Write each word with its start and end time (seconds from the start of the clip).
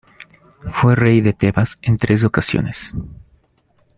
Fue 0.71 0.95
rey 0.95 1.21
de 1.21 1.31
Tebas 1.31 1.75
en 1.83 1.99
tres 1.99 2.23
ocasiones. 2.23 2.91